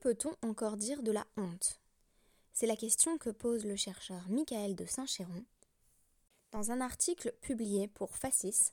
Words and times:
Peut-on 0.00 0.34
encore 0.42 0.76
dire 0.76 1.02
de 1.02 1.12
la 1.12 1.26
honte? 1.36 1.80
C'est 2.52 2.66
la 2.66 2.76
question 2.76 3.18
que 3.18 3.30
pose 3.30 3.64
le 3.64 3.76
chercheur 3.76 4.28
Michael 4.28 4.74
de 4.74 4.84
Saint-Chéron 4.84 5.44
dans 6.50 6.70
un 6.70 6.80
article 6.80 7.32
publié 7.40 7.88
pour 7.88 8.16
FACIS, 8.16 8.72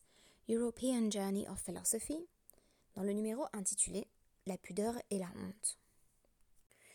European 0.49 1.11
Journey 1.11 1.47
of 1.47 1.61
Philosophy, 1.61 2.17
dans 2.95 3.03
le 3.03 3.13
numéro 3.13 3.45
intitulé 3.53 4.07
La 4.47 4.57
pudeur 4.57 4.95
et 5.11 5.19
la 5.19 5.29
honte. 5.35 5.77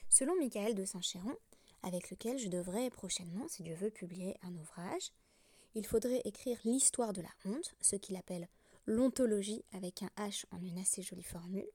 Selon 0.08 0.36
Michael 0.36 0.74
de 0.74 0.84
Saint-Chéron, 0.84 1.36
avec 1.82 2.10
lequel 2.10 2.38
je 2.38 2.48
devrais 2.48 2.90
prochainement, 2.90 3.46
si 3.48 3.62
Dieu 3.62 3.74
veut, 3.74 3.90
publier 3.90 4.36
un 4.42 4.54
ouvrage, 4.56 5.12
il 5.74 5.86
faudrait 5.86 6.22
écrire 6.24 6.58
l'histoire 6.64 7.12
de 7.12 7.22
la 7.22 7.32
honte, 7.44 7.74
ce 7.80 7.96
qu'il 7.96 8.16
appelle 8.16 8.48
l'ontologie 8.86 9.64
avec 9.72 10.02
un 10.02 10.10
H 10.16 10.44
en 10.50 10.60
une 10.60 10.78
assez 10.78 11.02
jolie 11.02 11.22
formule, 11.22 11.68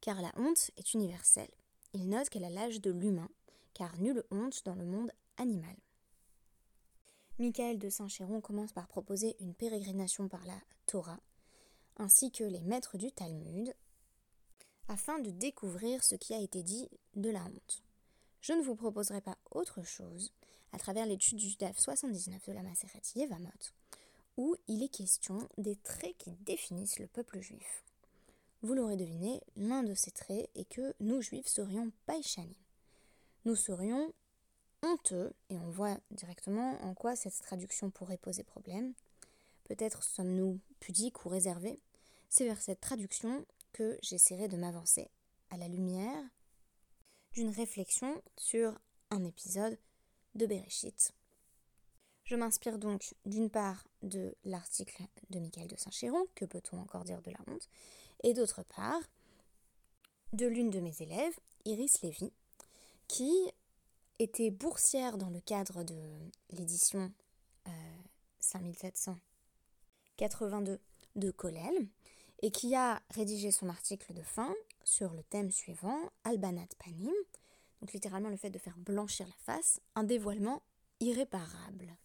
car 0.00 0.20
la 0.20 0.32
honte 0.36 0.70
est 0.76 0.94
universelle. 0.94 1.50
Il 1.96 2.10
note 2.10 2.28
qu'elle 2.28 2.44
a 2.44 2.50
l'âge 2.50 2.82
de 2.82 2.90
l'humain, 2.90 3.30
car 3.72 3.98
nulle 3.98 4.22
honte 4.30 4.62
dans 4.66 4.74
le 4.74 4.84
monde 4.84 5.10
animal. 5.38 5.74
Michael 7.38 7.78
de 7.78 7.88
Saint-Chéron 7.88 8.42
commence 8.42 8.74
par 8.74 8.86
proposer 8.86 9.34
une 9.40 9.54
pérégrination 9.54 10.28
par 10.28 10.44
la 10.44 10.60
Torah, 10.84 11.18
ainsi 11.96 12.30
que 12.30 12.44
les 12.44 12.60
maîtres 12.60 12.98
du 12.98 13.10
Talmud, 13.12 13.74
afin 14.88 15.20
de 15.20 15.30
découvrir 15.30 16.04
ce 16.04 16.16
qui 16.16 16.34
a 16.34 16.38
été 16.38 16.62
dit 16.62 16.90
de 17.14 17.30
la 17.30 17.42
honte. 17.42 17.82
Je 18.42 18.52
ne 18.52 18.62
vous 18.62 18.76
proposerai 18.76 19.22
pas 19.22 19.38
autre 19.50 19.82
chose 19.82 20.34
à 20.72 20.78
travers 20.78 21.06
l'étude 21.06 21.38
du 21.38 21.56
DAF 21.56 21.78
79 21.78 22.46
de 22.46 22.52
la 22.52 22.62
Maseret 22.62 23.00
Yevamot, 23.14 23.72
où 24.36 24.54
il 24.68 24.82
est 24.82 24.94
question 24.94 25.48
des 25.56 25.76
traits 25.76 26.18
qui 26.18 26.32
définissent 26.42 26.98
le 26.98 27.06
peuple 27.06 27.40
juif. 27.40 27.85
Vous 28.66 28.74
l'aurez 28.74 28.96
deviné, 28.96 29.40
l'un 29.54 29.84
de 29.84 29.94
ces 29.94 30.10
traits 30.10 30.50
est 30.56 30.68
que 30.68 30.92
nous 30.98 31.22
juifs 31.22 31.46
serions 31.46 31.92
païchanim. 32.04 32.52
Nous 33.44 33.54
serions 33.54 34.12
honteux, 34.82 35.32
et 35.50 35.56
on 35.56 35.70
voit 35.70 35.96
directement 36.10 36.76
en 36.82 36.92
quoi 36.92 37.14
cette 37.14 37.38
traduction 37.38 37.92
pourrait 37.92 38.16
poser 38.16 38.42
problème. 38.42 38.92
Peut-être 39.66 40.02
sommes-nous 40.02 40.58
pudiques 40.80 41.24
ou 41.24 41.28
réservés. 41.28 41.78
C'est 42.28 42.44
vers 42.44 42.60
cette 42.60 42.80
traduction 42.80 43.46
que 43.72 43.96
j'essaierai 44.02 44.48
de 44.48 44.56
m'avancer, 44.56 45.12
à 45.50 45.58
la 45.58 45.68
lumière 45.68 46.24
d'une 47.34 47.50
réflexion 47.50 48.20
sur 48.36 48.76
un 49.12 49.22
épisode 49.22 49.78
de 50.34 50.44
Bereshit. 50.44 51.14
Je 52.24 52.34
m'inspire 52.34 52.78
donc 52.78 53.14
d'une 53.26 53.48
part 53.48 53.86
de 54.02 54.34
l'article 54.42 55.04
de 55.30 55.38
Michael 55.38 55.68
de 55.68 55.76
Saint-Chéron, 55.76 56.26
que 56.34 56.44
peut-on 56.44 56.80
encore 56.80 57.04
dire 57.04 57.22
de 57.22 57.30
la 57.30 57.38
honte, 57.46 57.68
et 58.26 58.34
d'autre 58.34 58.62
part 58.64 59.00
de 60.32 60.46
l'une 60.46 60.70
de 60.70 60.80
mes 60.80 61.00
élèves, 61.00 61.38
Iris 61.64 62.02
Lévy, 62.02 62.32
qui 63.06 63.32
était 64.18 64.50
boursière 64.50 65.16
dans 65.16 65.30
le 65.30 65.38
cadre 65.40 65.84
de 65.84 65.94
l'édition 66.50 67.12
5782 68.40 70.72
euh, 70.72 70.78
de 71.14 71.30
Colel 71.30 71.86
et 72.42 72.50
qui 72.50 72.74
a 72.74 73.00
rédigé 73.10 73.52
son 73.52 73.68
article 73.68 74.12
de 74.12 74.22
fin 74.22 74.52
sur 74.82 75.14
le 75.14 75.22
thème 75.22 75.52
suivant, 75.52 76.10
Albanat 76.24 76.66
Panim, 76.84 77.14
donc 77.80 77.92
littéralement 77.92 78.30
le 78.30 78.36
fait 78.36 78.50
de 78.50 78.58
faire 78.58 78.76
blanchir 78.76 79.28
la 79.28 79.54
face, 79.54 79.80
un 79.94 80.02
dévoilement 80.02 80.64
irréparable. 80.98 81.96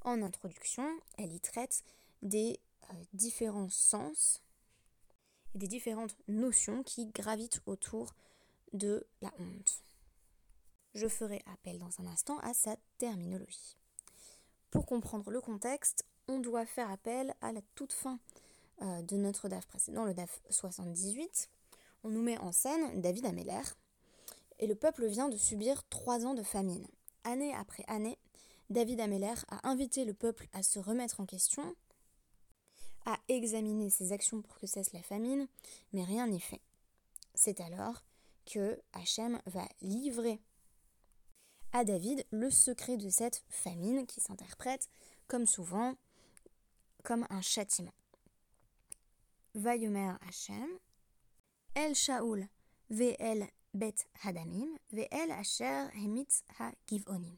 En 0.00 0.22
introduction, 0.22 0.88
elle 1.18 1.34
y 1.34 1.40
traite 1.40 1.84
des 2.22 2.58
euh, 2.90 2.94
différents 3.12 3.68
sens 3.68 4.40
des 5.56 5.68
différentes 5.68 6.16
notions 6.28 6.82
qui 6.82 7.06
gravitent 7.06 7.60
autour 7.66 8.14
de 8.72 9.06
la 9.22 9.32
honte. 9.38 9.82
Je 10.94 11.08
ferai 11.08 11.42
appel 11.52 11.78
dans 11.78 12.00
un 12.00 12.06
instant 12.06 12.38
à 12.38 12.54
sa 12.54 12.76
terminologie. 12.98 13.76
Pour 14.70 14.86
comprendre 14.86 15.30
le 15.30 15.40
contexte, 15.40 16.04
on 16.28 16.40
doit 16.40 16.66
faire 16.66 16.90
appel 16.90 17.34
à 17.40 17.52
la 17.52 17.60
toute 17.74 17.92
fin 17.92 18.18
euh, 18.82 19.02
de 19.02 19.16
notre 19.16 19.48
DAF 19.48 19.66
précédent, 19.66 20.04
le 20.04 20.14
DAF 20.14 20.40
78. 20.50 21.50
On 22.04 22.10
nous 22.10 22.22
met 22.22 22.38
en 22.38 22.52
scène 22.52 23.00
David 23.00 23.26
Ameller, 23.26 23.62
et 24.58 24.66
le 24.66 24.74
peuple 24.74 25.06
vient 25.06 25.28
de 25.28 25.36
subir 25.36 25.86
trois 25.88 26.24
ans 26.26 26.34
de 26.34 26.42
famine. 26.42 26.86
Année 27.24 27.54
après 27.54 27.84
année, 27.88 28.18
David 28.70 29.00
Ameller 29.00 29.34
a 29.48 29.68
invité 29.68 30.04
le 30.04 30.14
peuple 30.14 30.48
à 30.52 30.62
se 30.62 30.78
remettre 30.78 31.20
en 31.20 31.26
question, 31.26 31.74
à 33.06 33.18
examiner 33.28 33.88
ses 33.90 34.12
actions 34.12 34.42
pour 34.42 34.58
que 34.58 34.66
cesse 34.66 34.92
la 34.92 35.02
famine, 35.02 35.48
mais 35.92 36.04
rien 36.04 36.26
n'est 36.26 36.38
fait. 36.38 36.60
C'est 37.34 37.60
alors 37.60 38.04
que 38.44 38.80
Hachem 38.92 39.40
va 39.46 39.66
livrer 39.80 40.40
à 41.72 41.84
David 41.84 42.24
le 42.30 42.50
secret 42.50 42.96
de 42.96 43.08
cette 43.08 43.44
famine 43.48 44.06
qui 44.06 44.20
s'interprète, 44.20 44.88
comme 45.28 45.46
souvent, 45.46 45.94
comme 47.02 47.26
un 47.30 47.40
châtiment. 47.40 47.94
Vayomer 49.54 50.14
Hachem, 50.26 50.68
El 51.74 51.94
Shaul, 51.94 52.48
VL 52.90 53.46
Bet 53.74 53.94
Hadamim, 54.22 54.78
VL 54.92 55.30
Asher 55.32 55.88
Hemitz 55.94 56.42
Ha 56.58 56.72
Givonim. 56.86 57.36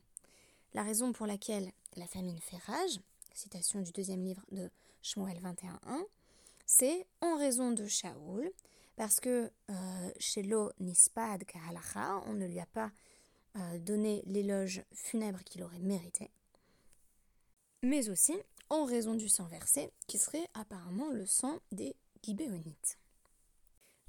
La 0.73 0.83
raison 0.83 1.13
pour 1.13 1.27
laquelle 1.27 1.73
la 1.97 2.07
famine 2.07 2.39
fait 2.39 2.59
rage, 2.59 3.01
citation 3.35 3.81
du 3.81 3.91
deuxième 3.93 4.23
livre 4.25 4.45
de 4.53 4.71
Shmuel 5.03 5.41
21.1, 5.41 6.05
c'est 6.67 7.07
en 7.21 7.37
raison 7.37 7.73
de 7.73 7.87
Shaoul, 7.87 8.51
parce 8.97 9.21
que 9.21 9.51
euh, 9.71 10.11
chez 10.19 10.43
Lo 10.43 10.71
Nispad 10.81 11.45
Kahalacha, 11.45 12.23
on 12.27 12.35
ne 12.35 12.47
lui 12.47 12.61
a 12.61 12.67
pas 12.67 12.91
euh, 13.57 13.79
donné 13.79 14.23
l'éloge 14.27 14.83
funèbre 14.93 15.43
qu'il 15.45 15.63
aurait 15.63 15.79
mérité, 15.79 16.31
mais 17.83 18.09
aussi 18.09 18.35
en 18.71 18.85
raison 18.85 19.15
du 19.15 19.29
sang 19.29 19.47
versé, 19.47 19.91
qui 20.07 20.19
serait 20.19 20.49
apparemment 20.55 21.11
le 21.11 21.27
sang 21.27 21.59
des 21.73 21.97
Gibéonites. 22.23 22.99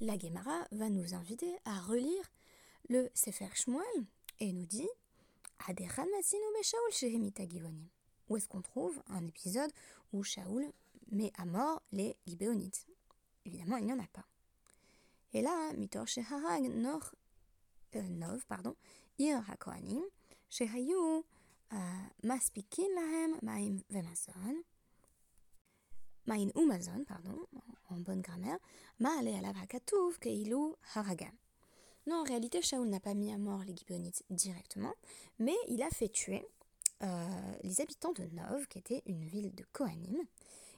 La 0.00 0.18
Gemara 0.18 0.66
va 0.72 0.88
nous 0.88 1.14
inviter 1.14 1.56
à 1.64 1.80
relire 1.80 2.30
le 2.88 3.10
Sefer 3.14 3.48
Shmuel 3.54 3.84
et 4.40 4.52
nous 4.52 4.66
dit 4.66 4.88
où 8.30 8.36
est-ce 8.36 8.48
qu'on 8.48 8.62
trouve 8.62 9.02
un 9.08 9.26
épisode 9.26 9.70
où 10.12 10.22
Shaoul 10.22 10.64
met 11.10 11.32
à 11.36 11.44
mort 11.44 11.82
les 11.92 12.16
Gibéonites 12.26 12.86
Évidemment, 13.44 13.76
il 13.76 13.86
n'y 13.86 13.92
en 13.92 13.98
a 13.98 14.06
pas. 14.06 14.24
Et 15.32 15.42
là, 15.42 15.72
Mitor 15.76 16.06
Sheharag 16.06 16.62
Nor, 16.74 17.14
euh, 17.96 18.02
Nov, 18.02 18.46
pardon, 18.46 18.76
Ir 19.18 19.42
HaKohanim, 19.50 20.02
Shehayu 20.48 20.94
euh, 21.72 21.76
Maspikin 22.22 22.88
Lahem 22.94 23.36
Maim 23.42 23.78
Vemazon, 23.90 24.62
Main 26.26 26.48
Umazon, 26.56 27.04
pardon, 27.04 27.36
en 27.88 27.96
bonne 27.96 28.20
grammaire, 28.20 28.58
Maale 29.00 29.28
Alav 29.28 29.56
HaKatuv 29.56 30.18
Keilu 30.20 30.74
Haragam. 30.94 31.34
Non, 32.06 32.20
en 32.20 32.24
réalité, 32.24 32.62
Shaoul 32.62 32.88
n'a 32.88 33.00
pas 33.00 33.14
mis 33.14 33.32
à 33.32 33.38
mort 33.38 33.62
les 33.64 33.76
Gibéonites 33.76 34.24
directement, 34.30 34.94
mais 35.38 35.56
il 35.68 35.82
a 35.82 35.90
fait 35.90 36.08
tuer 36.08 36.46
euh, 37.02 37.52
les 37.62 37.80
habitants 37.80 38.12
de 38.12 38.24
Nov, 38.24 38.66
qui 38.68 38.78
était 38.78 39.02
une 39.06 39.24
ville 39.24 39.54
de 39.54 39.64
Kohanim, 39.72 40.22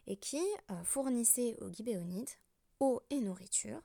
et 0.06 0.16
qui 0.16 0.43
euh, 0.71 0.84
fournissait 0.84 1.56
aux 1.60 1.72
Gibéonites 1.72 2.38
eau 2.81 3.00
et 3.10 3.21
nourriture. 3.21 3.81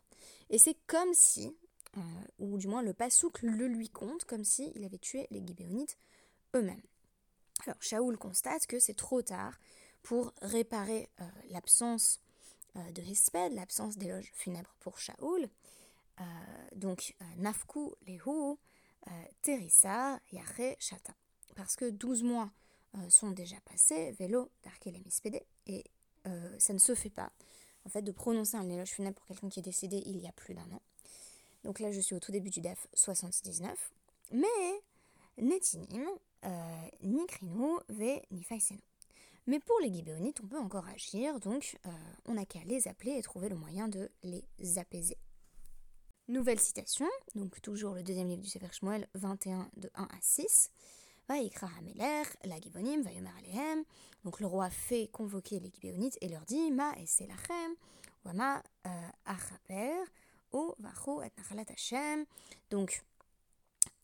Et 0.50 0.58
c'est 0.58 0.78
comme 0.88 1.14
si, 1.14 1.56
euh, 1.98 2.02
ou 2.40 2.58
du 2.58 2.68
moins 2.68 2.82
le 2.82 2.94
Passouk 2.94 3.42
le 3.42 3.68
lui 3.68 3.90
compte, 3.90 4.26
comme 4.26 4.44
si 4.44 4.72
il 4.76 4.84
avait 4.84 4.98
tué 4.98 5.28
les 5.30 5.46
Gibéonites 5.46 5.98
eux-mêmes. 6.56 6.82
Alors 7.66 7.82
Shaoul 7.82 8.18
constate 8.18 8.68
que 8.68 8.80
c'est 8.80 8.96
trop 8.96 9.22
tard 9.22 9.58
pour 10.04 10.34
réparer 10.42 11.10
l'absence 11.50 12.22
de 12.76 13.02
respect, 13.02 13.50
l'absence 13.50 13.98
d'éloge 13.98 14.32
funèbre 14.34 14.74
pour 14.80 15.00
Shaoul, 15.00 15.50
euh, 16.20 16.24
donc, 16.76 17.16
euh, 17.22 17.26
Nafku 17.38 17.94
Lehu 18.08 18.56
euh, 19.08 19.12
Terissa 19.42 20.20
Yare 20.32 20.76
Shata. 20.80 21.14
Parce 21.56 21.76
que 21.76 21.90
12 21.90 22.24
mois 22.24 22.52
sont 23.10 23.32
déjà 23.32 23.58
passés, 23.62 24.12
vélo 24.14 24.50
d'Arkelemispédé, 24.64 25.44
et 25.66 25.84
ça 26.58 26.74
ne 26.74 26.80
se 26.80 26.96
fait 26.96 27.10
pas, 27.10 27.32
en 27.86 27.90
fait, 27.90 28.02
de 28.02 28.12
prononcer 28.12 28.58
un 28.58 28.70
éloge 28.70 28.92
funèbre 28.92 29.16
pour 29.16 29.26
quelqu'un 29.26 29.50
qui 29.50 29.60
est 29.60 29.64
décédé 29.64 30.04
il 30.06 30.20
y 30.20 30.28
a 30.28 30.32
plus 30.34 30.54
d'un 30.54 30.70
an. 30.72 30.82
Donc 31.64 31.80
là, 31.80 31.92
je 31.92 32.00
suis 32.00 32.16
au 32.16 32.20
tout 32.20 32.32
début 32.32 32.50
du 32.50 32.62
DEF 32.62 32.88
79. 32.94 33.92
Mais, 34.32 34.46
Netinim, 35.38 36.08
Nikrinu, 37.02 37.78
Ve 37.90 38.22
Nifaisenu. 38.32 38.80
Mais 39.48 39.60
pour 39.60 39.80
les 39.80 39.94
Gibéonites, 39.94 40.42
on 40.44 40.48
peut 40.48 40.60
encore 40.60 40.88
agir, 40.88 41.40
donc 41.40 41.78
on 42.26 42.34
n'a 42.34 42.46
qu'à 42.46 42.64
les 42.66 42.88
appeler 42.88 43.14
et 43.14 43.22
trouver 43.22 43.48
le 43.50 43.56
moyen 43.56 43.88
de 43.88 44.12
les 44.24 44.78
apaiser. 44.78 45.18
Nouvelle 46.28 46.60
citation, 46.60 47.08
donc 47.36 47.62
toujours 47.62 47.94
le 47.94 48.04
deuxième 48.04 48.28
livre 48.28 48.42
du 48.42 48.50
Sefer 48.50 48.74
Shmuel, 48.74 49.08
21 49.14 49.70
de 49.78 49.90
1 49.96 50.04
à 50.04 50.18
6. 50.20 50.72
Donc 54.24 54.40
le 54.40 54.48
roi 54.48 54.70
fait 54.70 55.08
convoquer 55.08 55.60
les 55.60 55.72
Gibéonites 55.72 56.18
et 56.22 56.28
leur 56.28 56.44
dit 56.46 56.72
Ma 56.72 56.94
et 56.98 57.06
Selachem, 57.06 57.76
Wama 58.26 58.62
euh, 58.86 58.90
Achaper, 59.26 59.94
Ba'o 60.52 60.76
vacho 60.80 61.22
et 61.22 61.32
nachalat 61.38 61.66
Hashem. 61.70 62.26
Donc, 62.70 63.04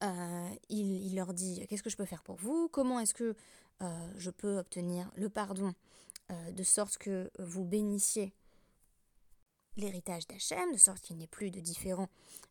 euh, 0.04 0.50
il, 0.70 1.06
il, 1.06 1.16
leur 1.16 1.34
dit 1.34 1.66
qu'est-ce 1.68 1.84
que 1.84 1.90
je 1.90 1.98
peux 1.98 2.06
faire 2.06 2.24
pour 2.24 2.36
vous, 2.36 2.70
comment 2.70 3.00
est-ce 3.00 3.14
que 3.14 3.36
euh, 3.82 4.14
je 4.18 4.30
peux 4.30 4.58
obtenir 4.58 5.12
le 5.16 5.30
pardon 5.30 5.74
de 6.30 6.64
sorte 6.64 6.98
que 6.98 7.30
vous 7.38 7.66
bénissiez 7.66 8.34
l'héritage 9.76 10.26
d'Hachem, 10.26 10.72
de 10.72 10.78
sorte 10.78 11.02
qu'il 11.02 11.18
n'y 11.18 11.26
ait 11.26 11.28
plus 11.28 11.52
de 11.52 11.60
différent 11.60 12.08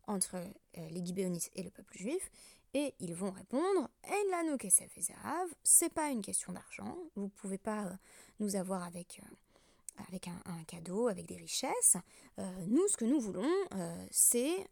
entre 0.07 0.37
les 0.75 1.05
Gibéonites 1.05 1.51
et 1.55 1.63
le 1.63 1.71
peuple 1.71 1.97
juif? 1.97 2.31
Et 2.75 2.95
ils 3.01 3.15
vont 3.15 3.31
répondre 3.31 3.91
En 4.09 4.57
kesef 4.57 4.99
c'est 5.63 5.93
pas 5.93 6.09
une 6.09 6.23
question 6.23 6.53
d'argent, 6.53 6.97
vous 7.17 7.29
pouvez 7.29 7.59
pas 7.59 7.91
nous 8.41 8.57
avoir 8.57 8.85
avec 8.85 9.21
avec 10.09 10.27
un, 10.27 10.65
cadeau, 10.67 11.09
avec 11.09 11.27
des 11.27 11.37
richesses. 11.37 11.97
nous, 12.39 12.89
ce 12.89 12.97
que 12.97 13.05
nous 13.05 13.21
voulons, 13.21 13.51
c'est 14.11 14.67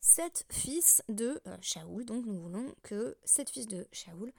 sept 0.00 0.46
fils 0.50 1.02
de 1.08 1.40
euh, 1.46 1.56
Shaoul. 1.60 2.04
Donc 2.04 2.24
nous 2.26 2.40
voulons 2.40 2.74
que 2.82 3.16
sept 3.24 3.50
fils 3.50 3.66
de 3.66 3.86
Shaoul 3.92 4.32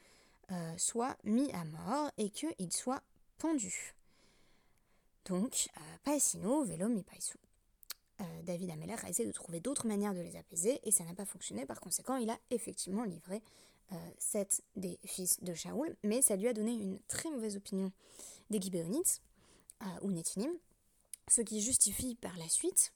euh, 0.52 0.78
soient 0.78 1.16
mis 1.24 1.52
à 1.54 1.64
mort 1.66 2.12
et 2.18 2.30
qu'ils 2.30 2.74
soient 2.74 3.04
pendus. 3.38 3.96
Donc, 5.26 5.70
euh, 5.78 5.98
Paesino, 6.04 6.64
Velo, 6.64 6.88
mi 6.90 7.06
euh, 8.22 8.24
David 8.44 8.72
Ameller 8.72 8.96
a 9.04 9.10
essayé 9.10 9.28
de 9.28 9.34
trouver 9.34 9.60
d'autres 9.60 9.88
manières 9.88 10.14
de 10.14 10.22
les 10.22 10.36
apaiser 10.36 10.80
et 10.84 10.92
ça 10.92 11.04
n'a 11.04 11.14
pas 11.14 11.26
fonctionné. 11.26 11.66
Par 11.66 11.80
conséquent, 11.80 12.16
il 12.18 12.30
a 12.30 12.38
effectivement 12.52 13.04
livré 13.04 13.42
sept 14.20 14.62
des 14.76 15.00
fils 15.04 15.42
de 15.42 15.52
Shaoul, 15.56 15.96
mais 16.04 16.22
ça 16.22 16.36
lui 16.36 16.48
a 16.48 16.54
donné 16.54 16.74
une 16.74 17.00
très 17.08 17.32
mauvaise 17.32 17.58
opinion 17.58 17.92
des 18.52 18.62
Gibéonites, 18.62 19.20
ou 20.04 20.12
Netinim, 20.12 20.52
ce 21.30 21.42
qui 21.42 21.62
justifie 21.62 22.16
par 22.16 22.38
la 22.38 22.50
suite 22.50 22.92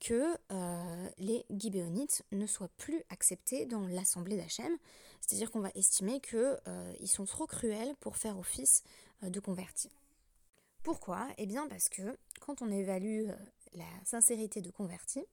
que 0.00 0.36
euh, 0.52 1.08
les 1.18 1.44
Gibéonites 1.50 2.24
ne 2.32 2.46
soient 2.46 2.70
plus 2.76 3.02
acceptés 3.10 3.66
dans 3.66 3.86
l'assemblée 3.86 4.36
d'Hachem, 4.36 4.76
c'est-à-dire 5.20 5.50
qu'on 5.50 5.60
va 5.60 5.70
estimer 5.74 6.20
qu'ils 6.20 6.58
euh, 6.68 7.06
sont 7.06 7.24
trop 7.24 7.46
cruels 7.46 7.94
pour 8.00 8.16
faire 8.16 8.38
office 8.38 8.82
euh, 9.22 9.30
de 9.30 9.40
convertis. 9.40 9.90
Pourquoi? 10.82 11.26
Eh 11.38 11.46
bien 11.46 11.66
parce 11.68 11.88
que 11.88 12.16
quand 12.40 12.62
on 12.62 12.70
évalue 12.70 13.28
la 13.74 14.04
sincérité 14.04 14.60
de 14.60 14.70
convertis, 14.70 15.24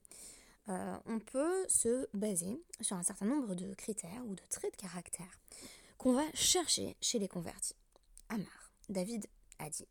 on 0.68 1.20
peut 1.20 1.64
se 1.68 2.08
baser 2.12 2.60
sur 2.80 2.96
un 2.96 3.04
certain 3.04 3.26
nombre 3.26 3.54
de 3.54 3.72
critères 3.74 4.24
ou 4.26 4.34
de 4.34 4.42
traits 4.50 4.72
de 4.72 4.82
caractère 4.82 5.40
qu'on 5.96 6.12
va 6.12 6.24
chercher 6.34 6.96
chez 7.00 7.20
les 7.20 7.28
convertis. 7.28 7.76
Amar, 8.28 8.72
David 8.88 9.26
a 9.60 9.70
dit 9.70 9.86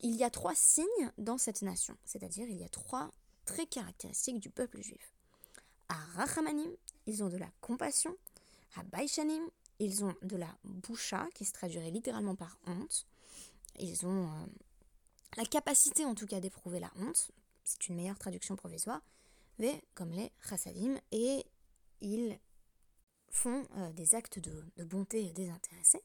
il 0.00 0.14
y 0.14 0.24
a 0.24 0.30
trois 0.30 0.54
signes 0.54 1.12
dans 1.16 1.38
cette 1.38 1.62
nation, 1.62 1.96
c'est-à-dire 2.04 2.46
il 2.48 2.58
y 2.58 2.64
a 2.64 2.68
trois 2.68 3.10
traits 3.46 3.70
caractéristiques 3.70 4.40
du 4.40 4.50
peuple 4.50 4.82
juif. 4.82 5.14
À 5.88 5.94
Rachamanim, 6.16 6.70
ils 7.06 7.22
ont 7.22 7.28
de 7.28 7.38
la 7.38 7.48
compassion. 7.62 8.14
À 8.76 8.82
Baishanim, 8.82 9.42
ils 9.78 10.04
ont 10.04 10.14
de 10.22 10.36
la 10.36 10.54
boucha, 10.64 11.26
qui 11.34 11.46
se 11.46 11.52
traduirait 11.52 11.90
littéralement 11.90 12.34
par 12.34 12.58
honte. 12.66 13.06
Ils 13.78 14.04
ont 14.04 14.26
euh, 14.26 14.46
la 15.36 15.44
capacité 15.44 16.04
en 16.04 16.14
tout 16.14 16.26
cas 16.26 16.40
d'éprouver 16.40 16.80
la 16.80 16.90
honte. 16.96 17.30
C'est 17.64 17.88
une 17.88 17.96
meilleure 17.96 18.18
traduction 18.18 18.56
provisoire. 18.56 19.02
Mais 19.58 19.82
comme 19.94 20.10
les 20.10 20.30
Chassadim, 20.48 20.98
et 21.12 21.44
ils 22.00 22.38
font 23.30 23.66
euh, 23.76 23.92
des 23.92 24.14
actes 24.14 24.38
de, 24.38 24.64
bonté 24.84 25.32
désintéressée. 25.32 26.02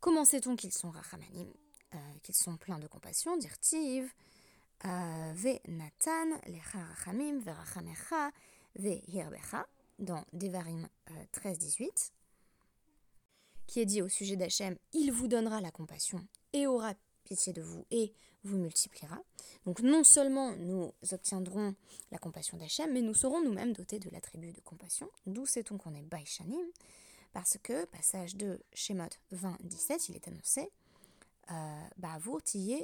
Comment 0.00 0.24
sait-on 0.24 0.56
qu'ils 0.56 0.72
sont 0.72 0.90
Rachamanim 0.90 1.52
euh, 1.94 1.98
qu'ils 2.22 2.34
sont 2.34 2.56
pleins 2.56 2.80
de 2.80 2.88
compassion, 2.88 3.36
dire 3.36 3.56
Tiv, 3.60 4.12
euh, 4.84 5.32
Ve 5.34 5.60
Natan, 5.68 6.36
Lecha 6.46 6.82
Rachamim, 6.84 7.38
Verachamecha, 7.38 8.32
Ve 8.74 9.00
Hirbecha, 9.06 9.66
dans 10.00 10.24
Devarim 10.32 10.88
13-18, 11.32 11.84
euh, 11.84 11.90
qui 13.66 13.80
est 13.80 13.86
dit 13.86 14.02
au 14.02 14.08
sujet 14.08 14.36
d'Hachem, 14.36 14.76
il 14.92 15.12
vous 15.12 15.28
donnera 15.28 15.60
la 15.60 15.70
compassion 15.70 16.26
et 16.52 16.66
aura 16.66 16.94
pitié 17.24 17.52
de 17.52 17.62
vous 17.62 17.86
et 17.90 18.12
vous 18.46 18.58
multipliera. 18.58 19.18
Donc 19.64 19.80
non 19.80 20.04
seulement 20.04 20.56
nous 20.56 20.92
obtiendrons 21.12 21.74
la 22.10 22.18
compassion 22.18 22.56
d'Hachem, 22.56 22.92
mais 22.92 23.02
nous 23.02 23.14
serons 23.14 23.42
nous-mêmes 23.42 23.72
dotés 23.72 23.98
de 23.98 24.08
l'attribut 24.10 24.52
de 24.52 24.60
compassion. 24.60 25.10
D'où 25.26 25.46
sait-on 25.46 25.76
qu'on 25.78 25.94
est 25.94 26.02
Baishanim 26.02 26.66
Parce 27.32 27.58
que, 27.62 27.84
passage 27.86 28.36
de 28.36 28.60
Shemot 28.72 29.08
20-17, 29.34 30.06
il 30.08 30.16
est 30.16 30.28
annoncé 30.28 30.70
bah, 31.96 32.18
vous 32.20 32.40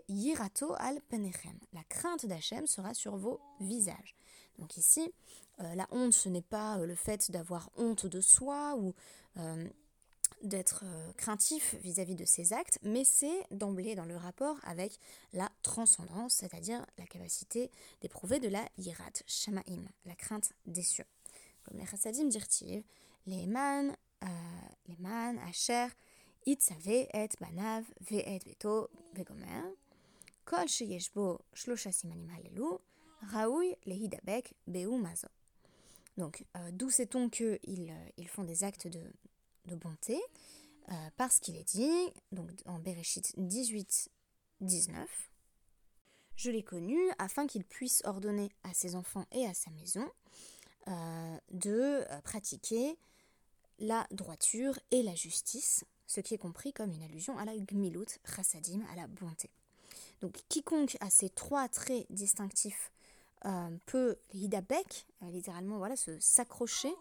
yirato 0.09 0.75
al 0.79 1.00
penechem. 1.00 1.59
La 1.73 1.82
crainte 1.88 2.26
d'Hachem 2.26 2.67
sera 2.67 2.94
sur 2.94 3.17
vos 3.17 3.41
visages. 3.61 4.14
Donc 4.59 4.76
ici, 4.76 5.12
euh, 5.61 5.75
la 5.75 5.87
honte, 5.91 6.12
ce 6.12 6.29
n'est 6.29 6.43
pas 6.43 6.79
euh, 6.79 6.87
le 6.87 6.94
fait 6.94 7.31
d'avoir 7.31 7.70
honte 7.76 8.06
de 8.06 8.20
soi 8.20 8.76
ou 8.76 8.94
euh, 9.38 9.69
d'être 10.42 10.82
euh, 10.84 11.12
craintif 11.14 11.74
vis-à-vis 11.82 12.14
de 12.14 12.24
ses 12.24 12.52
actes, 12.52 12.78
mais 12.82 13.04
c'est 13.04 13.46
d'emblée 13.50 13.94
dans 13.94 14.04
le 14.04 14.16
rapport 14.16 14.56
avec 14.64 14.98
la 15.32 15.50
transcendance, 15.62 16.34
c'est-à-dire 16.34 16.84
la 16.98 17.06
capacité 17.06 17.70
d'éprouver 18.00 18.40
de 18.40 18.48
la 18.48 18.64
yirat, 18.78 19.12
shamaim, 19.26 19.84
la 20.04 20.14
crainte 20.14 20.52
des 20.66 20.82
cieux. 20.82 21.06
Comme 21.64 21.78
les 21.78 21.86
chassadim 21.86 22.28
dirent-ils, 22.28 22.82
les 23.26 23.46
man, 23.46 23.96
euh, 24.24 24.26
les 24.88 24.96
man, 24.98 25.38
asher, 25.48 25.86
itzave 26.46 27.06
et 27.12 27.28
banav, 27.40 27.84
ve 28.00 28.14
et 28.14 28.40
beto, 28.44 28.90
vegomer, 29.14 29.62
kol 30.44 30.66
sheyeshbo, 30.68 31.40
shlosha 31.54 31.92
simanim 31.92 32.28
halelu, 32.30 32.78
raoui 33.32 33.76
lehidabek, 33.86 34.54
beu 34.66 34.98
mazo. 34.98 35.28
Donc, 36.18 36.44
euh, 36.56 36.70
d'où 36.72 36.90
sait-on 36.90 37.30
qu'ils 37.30 37.58
ils 38.18 38.28
font 38.28 38.44
des 38.44 38.64
actes 38.64 38.86
de, 38.86 39.00
de 39.67 39.76
bonté 39.76 40.20
euh, 40.91 40.94
Parce 41.17 41.38
qu'il 41.41 41.56
est 41.56 41.69
dit, 41.69 42.12
donc 42.32 42.50
en 42.67 42.79
Bereshit 42.79 43.32
18, 43.37 44.11
19, 44.61 45.31
Je 46.37 46.50
l'ai 46.50 46.62
connu 46.62 46.99
afin 47.19 47.47
qu'il 47.47 47.64
puisse 47.64 48.03
ordonner 48.05 48.50
à 48.64 48.75
ses 48.75 48.94
enfants 48.94 49.26
et 49.32 49.47
à 49.47 49.55
sa 49.55 49.70
maison 49.70 50.09
euh, 50.88 51.38
de 51.53 52.05
euh, 52.11 52.20
pratiquer 52.23 52.97
la 53.79 54.06
droiture 54.11 54.79
et 54.91 55.03
la 55.03 55.14
justice, 55.14 55.85
ce 56.06 56.20
qui 56.20 56.35
est 56.35 56.38
compris 56.38 56.73
comme 56.73 56.93
une 56.93 57.03
allusion 57.03 57.38
à 57.38 57.44
la 57.44 57.56
gmilut, 57.56 58.19
chassadim, 58.25 58.82
à 58.93 58.97
la 58.97 59.06
bonté. 59.06 59.50
Donc 60.20 60.38
quiconque 60.49 60.97
a 61.00 61.11
ces 61.11 61.31
trois 61.31 61.69
traits 61.69 62.06
distinctifs 62.11 62.93
peut 63.87 64.17
l'idabek, 64.35 65.09
littéralement 65.23 65.78
voilà, 65.78 65.97
se 65.97 66.16
s'accrocher, 66.21 66.95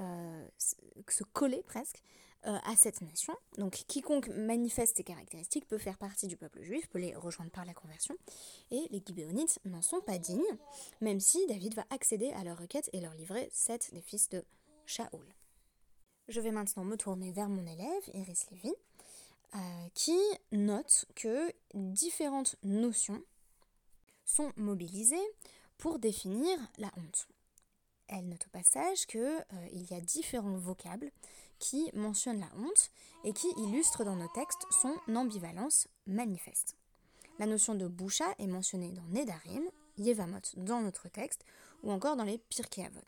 euh, 0.00 0.48
se 0.58 1.24
coller 1.24 1.62
presque 1.62 2.02
à 2.46 2.76
cette 2.76 3.00
nation. 3.00 3.34
Donc 3.56 3.84
quiconque 3.88 4.28
manifeste 4.28 4.98
ces 4.98 5.02
caractéristiques 5.02 5.66
peut 5.66 5.78
faire 5.78 5.96
partie 5.96 6.26
du 6.26 6.36
peuple 6.36 6.62
juif, 6.62 6.86
peut 6.90 6.98
les 6.98 7.14
rejoindre 7.14 7.50
par 7.50 7.64
la 7.64 7.72
conversion. 7.72 8.14
Et 8.70 8.86
les 8.90 9.02
Gibéonites 9.02 9.60
n'en 9.64 9.80
sont 9.80 10.02
pas 10.02 10.18
dignes, 10.18 10.42
même 11.00 11.20
si 11.20 11.46
David 11.46 11.74
va 11.74 11.86
accéder 11.88 12.32
à 12.32 12.44
leur 12.44 12.58
requête 12.58 12.90
et 12.92 13.00
leur 13.00 13.14
livrer 13.14 13.48
sept 13.50 13.94
des 13.94 14.02
fils 14.02 14.28
de 14.28 14.44
Shaoul. 14.84 15.24
Je 16.28 16.40
vais 16.40 16.50
maintenant 16.50 16.84
me 16.84 16.96
tourner 16.96 17.32
vers 17.32 17.48
mon 17.48 17.66
élève, 17.66 18.02
Iris 18.14 18.50
Lévy, 18.50 18.74
euh, 19.54 19.58
qui 19.94 20.18
note 20.52 21.04
que 21.14 21.52
différentes 21.74 22.56
notions 22.62 23.22
sont 24.24 24.52
mobilisées 24.56 25.16
pour 25.76 25.98
définir 25.98 26.58
la 26.78 26.90
honte. 26.96 27.28
Elle 28.08 28.28
note 28.28 28.46
au 28.46 28.50
passage 28.50 29.06
qu'il 29.06 29.20
euh, 29.20 29.68
y 29.72 29.94
a 29.94 30.00
différents 30.00 30.56
vocables 30.56 31.10
qui 31.58 31.90
mentionnent 31.94 32.40
la 32.40 32.50
honte 32.56 32.90
et 33.24 33.32
qui 33.32 33.48
illustrent 33.56 34.04
dans 34.04 34.16
nos 34.16 34.28
textes 34.28 34.66
son 34.70 34.94
ambivalence 35.14 35.88
manifeste. 36.06 36.76
La 37.38 37.46
notion 37.46 37.74
de 37.74 37.88
boucha 37.88 38.26
est 38.38 38.46
mentionnée 38.46 38.92
dans 38.92 39.04
Nedarim, 39.04 39.64
Yevamot 39.98 40.40
dans 40.56 40.80
notre 40.80 41.08
texte, 41.08 41.44
ou 41.82 41.90
encore 41.90 42.16
dans 42.16 42.24
les 42.24 42.38
Pirkei 42.38 42.84
Avot. 42.84 43.00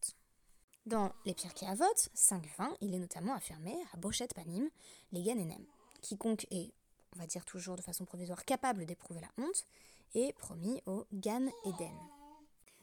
Dans 0.86 1.12
les 1.24 1.34
Pirkei 1.34 1.66
Avot 1.66 1.84
5.20, 2.14 2.76
il 2.80 2.94
est 2.94 2.98
notamment 2.98 3.34
affirmé 3.34 3.76
à 3.92 3.96
Bochet 3.96 4.28
Panim, 4.34 4.68
les 5.12 5.22
Ganenem. 5.22 5.64
Quiconque 6.00 6.46
est, 6.50 6.72
on 7.14 7.18
va 7.18 7.26
dire 7.26 7.44
toujours 7.44 7.76
de 7.76 7.82
façon 7.82 8.04
provisoire, 8.04 8.44
capable 8.44 8.86
d'éprouver 8.86 9.20
la 9.20 9.44
honte, 9.44 9.66
est 10.14 10.32
promis 10.38 10.80
au 10.86 11.06
Gan 11.12 11.48
Eden. 11.64 12.15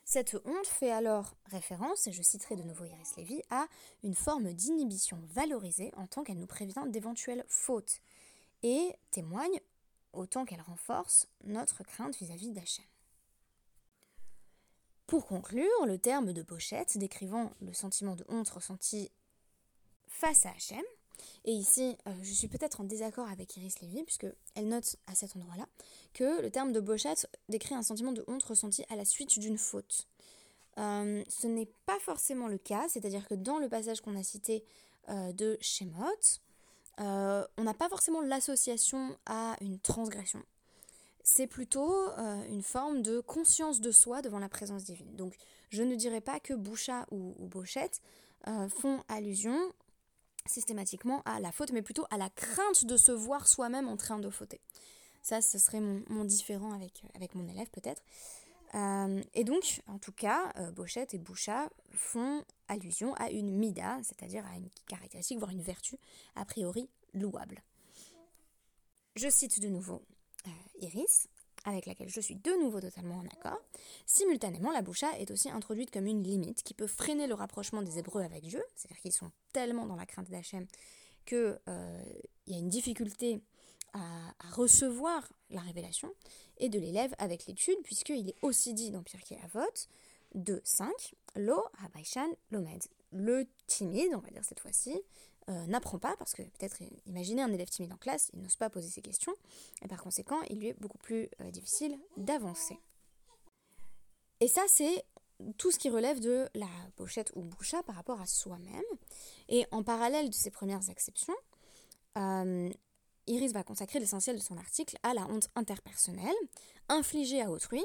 Cette 0.06 0.36
honte 0.46 0.68
fait 0.68 0.92
alors 0.92 1.36
référence, 1.46 2.08
et 2.08 2.12
je 2.12 2.22
citerai 2.22 2.56
de 2.56 2.64
nouveau 2.64 2.86
Iris 2.86 3.16
Lévy, 3.16 3.42
à 3.50 3.68
une 4.04 4.16
forme 4.16 4.54
d'inhibition 4.54 5.20
valorisée 5.34 5.92
en 5.96 6.08
tant 6.08 6.24
qu'elle 6.24 6.40
nous 6.40 6.48
prévient 6.48 6.84
d'éventuelles 6.88 7.46
fautes 7.48 8.02
et 8.64 8.94
témoigne 9.12 9.60
autant 10.12 10.46
qu'elle 10.46 10.62
renforce 10.62 11.28
notre 11.46 11.84
crainte 11.84 12.18
vis-à-vis 12.18 12.52
d'Hachem. 12.52 12.86
Pour 15.08 15.26
conclure, 15.26 15.86
le 15.86 15.98
terme 15.98 16.34
de 16.34 16.42
pochette 16.42 16.98
décrivant 16.98 17.52
le 17.62 17.74
sentiment 17.74 18.16
de 18.16 18.26
honte 18.30 18.50
ressenti 18.50 19.12
face 20.08 20.46
à 20.46 20.52
Hachem 20.52 20.84
Et 21.46 21.52
ici, 21.52 21.98
euh, 22.08 22.12
je 22.22 22.34
suis 22.34 22.48
peut-être 22.48 22.82
en 22.82 22.84
désaccord 22.84 23.28
avec 23.28 23.56
Iris 23.58 23.80
Lévy, 23.82 24.04
puisque 24.04 24.28
elle 24.56 24.68
note 24.68 24.96
à 25.08 25.16
cet 25.16 25.36
endroit-là 25.36 25.68
que 26.14 26.42
le 26.42 26.50
terme 26.50 26.72
de 26.72 26.80
bochette 26.80 27.28
décrit 27.50 27.76
un 27.76 27.84
sentiment 27.84 28.12
de 28.12 28.24
honte 28.28 28.44
ressenti 28.44 28.86
à 28.90 28.96
la 28.96 29.06
suite 29.06 29.40
d'une 29.40 29.58
faute. 29.58 30.08
Euh, 30.78 31.24
ce 31.28 31.48
n'est 31.48 31.70
pas 31.86 32.00
forcément 32.00 32.48
le 32.48 32.58
cas, 32.58 32.88
c'est-à-dire 32.90 33.28
que 33.28 33.36
dans 33.36 33.60
le 33.60 33.70
passage 33.70 34.02
qu'on 34.02 34.18
a 34.18 34.24
cité 34.24 34.64
euh, 35.10 35.34
de 35.34 35.58
Shemot, 35.62 36.40
on 36.98 37.64
n'a 37.64 37.74
pas 37.74 37.90
forcément 37.90 38.22
l'association 38.22 39.18
à 39.26 39.56
une 39.62 39.80
transgression. 39.80 40.44
C'est 41.24 41.48
plutôt 41.48 41.94
une 42.50 42.62
forme 42.62 43.02
de 43.02 43.22
conscience 43.22 43.82
de 43.82 43.92
soi 43.92 44.22
devant 44.22 44.40
la 44.40 44.50
présence 44.50 44.84
divine. 44.84 45.16
Donc 45.16 45.36
je 45.70 45.82
ne 45.82 45.96
dirais 45.96 46.22
pas 46.22 46.40
que 46.40 46.54
Boucha 46.54 47.08
ou, 47.12 47.34
ou 47.40 47.48
Bochette 47.48 48.02
font 48.70 49.02
allusion 49.08 49.58
systématiquement 50.46 51.22
à 51.26 51.40
la 51.40 51.52
faute, 51.52 51.72
mais 51.72 51.82
plutôt 51.82 52.06
à 52.10 52.18
la 52.18 52.30
crainte 52.30 52.86
de 52.86 52.98
se 52.98 53.12
voir 53.12 53.48
soi-même 53.48 53.88
en 53.88 53.98
train 53.98 54.20
de 54.20 54.30
fauter. 54.30 54.62
Ça, 55.22 55.42
ce 55.42 55.58
serait 55.58 55.80
mon, 55.80 56.26
différent 56.26 56.74
avec, 56.74 57.04
avec 57.16 57.34
mon 57.36 57.48
élève 57.48 57.70
peut-être. 57.72 58.04
Euh, 58.76 59.22
et 59.34 59.44
donc, 59.44 59.82
en 59.88 60.00
tout 60.00 60.12
cas, 60.12 60.52
euh, 60.58 60.72
Bochette 60.72 61.14
et 61.14 61.20
Boucha 61.20 61.70
font 61.92 62.44
allusion 62.68 63.14
à 63.16 63.30
une 63.30 63.52
mida, 63.52 64.00
c'est-à-dire 64.04 64.46
à 64.48 64.56
une 64.56 64.70
caractéristique, 64.88 65.38
voire 65.38 65.52
une 65.52 65.62
vertu, 65.62 65.98
a 66.36 66.44
priori 66.44 66.90
louable. 67.14 67.62
Je 69.16 69.30
cite 69.30 69.62
de 69.62 69.68
nouveau 69.68 70.02
euh, 70.48 70.50
Iris 70.82 71.30
avec 71.66 71.86
laquelle 71.86 72.10
je 72.10 72.20
suis 72.20 72.36
de 72.36 72.52
nouveau 72.62 72.82
totalement 72.82 73.18
en 73.18 73.26
accord. 73.26 73.62
Simultanément, 74.06 74.72
la 74.72 74.82
boucha 74.82 75.18
est 75.20 75.32
aussi 75.32 75.50
introduite 75.50 75.92
comme 75.92 76.08
une 76.08 76.24
limite 76.24 76.64
qui 76.64 76.74
peut 76.74 76.88
freiner 76.88 77.28
le 77.28 77.34
rapprochement 77.34 77.82
des 77.82 78.00
Hébreux 78.00 78.22
avec 78.22 78.44
Dieu, 78.44 78.64
c'est-à-dire 78.76 79.02
qu'ils 79.02 79.14
sont 79.14 79.32
tellement 79.54 79.86
dans 79.86 79.96
la 79.96 80.06
crainte 80.06 80.30
d'Hachem 80.30 80.66
qu'il 81.26 81.58
euh, 81.68 82.04
y 82.48 82.56
a 82.56 82.58
une 82.58 82.70
difficulté 82.70 83.42
à, 83.94 84.34
recevoir 84.52 85.28
la 85.50 85.62
révélation, 85.62 86.12
et 86.58 86.70
de 86.70 86.80
l'élève 86.80 87.14
avec 87.18 87.46
l'étude, 87.46 87.78
puisqu'il 87.84 88.30
est 88.30 88.36
aussi 88.42 88.74
dit 88.74 88.92
dans 88.92 89.04
Pirkei 89.04 89.38
Avot, 89.44 89.62
de 90.36 90.62
5, 90.64 90.92
Lo 91.36 91.64
Habaishan 91.84 92.30
Lomed. 92.52 92.84
Le 93.12 93.46
timide, 93.68 94.14
on 94.16 94.20
va 94.20 94.30
dire 94.30 94.44
cette 94.44 94.60
fois-ci, 94.60 95.00
euh, 95.50 95.66
n'apprend 95.66 96.00
pas, 96.00 96.16
parce 96.18 96.34
que 96.34 96.42
peut-être 96.42 96.78
imaginez 97.06 97.42
un 97.42 97.52
élève 97.52 97.68
timide 97.68 97.92
en 97.92 97.98
classe, 97.98 98.30
il 98.34 98.42
n'ose 98.42 98.56
pas 98.56 98.70
poser 98.70 98.90
ses 98.90 99.02
questions, 99.02 99.34
et 99.82 99.88
par 99.90 100.02
conséquent, 100.02 100.40
il 100.50 100.60
lui 100.60 100.68
est 100.68 100.80
beaucoup 100.80 100.98
plus 100.98 101.30
euh, 101.42 101.52
difficile 101.52 102.00
d'avancer. 102.16 102.80
Et 104.40 104.48
ça, 104.48 104.62
c'est 104.68 105.04
tout 105.58 105.72
ce 105.72 105.80
qui 105.80 105.90
relève 105.90 106.22
de 106.22 106.48
la 106.56 106.70
pochette 106.96 107.34
ou 107.36 107.42
boucha 107.42 107.84
par 107.84 107.96
rapport 107.96 108.22
à 108.22 108.26
soi-même. 108.26 108.84
Et 109.50 109.66
en 109.72 109.84
parallèle 109.84 110.30
de 110.30 110.34
ces 110.34 110.50
premières 110.50 110.90
exceptions, 110.90 111.36
euh, 112.18 112.70
Iris 113.28 113.52
va 113.52 113.64
consacrer 113.64 114.00
l'essentiel 114.00 114.38
de 114.38 114.42
son 114.42 114.58
article 114.58 114.98
à 115.04 115.14
la 115.14 115.26
honte 115.28 115.50
interpersonnelle 115.56 116.36
infligée 116.88 117.42
à 117.42 117.50
autrui, 117.50 117.84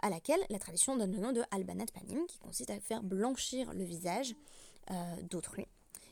à 0.00 0.08
laquelle 0.08 0.40
la 0.48 0.58
tradition 0.58 0.96
donne 0.96 1.12
le 1.12 1.18
nom 1.18 1.32
de 1.32 1.42
albanat 1.50 1.84
panim, 1.92 2.24
qui 2.26 2.38
consiste 2.38 2.70
à 2.70 2.80
faire 2.80 3.02
blanchir 3.02 3.74
le 3.74 3.84
visage 3.84 4.34
d'autrui 5.24 5.66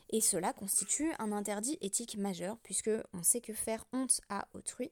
et 0.09 0.21
cela 0.21 0.53
constitue 0.53 1.11
un 1.19 1.31
interdit 1.31 1.77
éthique 1.81 2.17
majeur, 2.17 2.57
puisque 2.63 2.91
on 3.13 3.23
sait 3.23 3.41
que 3.41 3.53
faire 3.53 3.85
honte 3.91 4.21
à 4.29 4.47
autrui 4.53 4.91